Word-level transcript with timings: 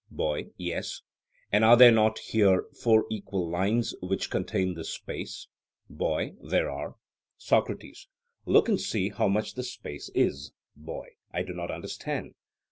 BOY: 0.09 0.47
Yes. 0.57 1.03
SOCRATES: 1.03 1.03
And 1.51 1.63
are 1.63 1.77
there 1.77 1.91
not 1.91 2.17
here 2.17 2.65
four 2.73 3.05
equal 3.11 3.47
lines 3.51 3.93
which 4.01 4.31
contain 4.31 4.73
this 4.73 4.89
space? 4.89 5.45
BOY: 5.91 6.33
There 6.41 6.71
are. 6.71 6.95
SOCRATES: 7.37 8.07
Look 8.47 8.67
and 8.67 8.81
see 8.81 9.09
how 9.09 9.27
much 9.27 9.53
this 9.53 9.71
space 9.71 10.09
is. 10.15 10.53
BOY: 10.75 11.05
I 11.31 11.43
do 11.43 11.53
not 11.53 11.69
understand. 11.69 12.33